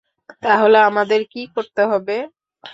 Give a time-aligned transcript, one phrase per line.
[0.43, 2.15] তাহলে আমাদের কি করতে হবে?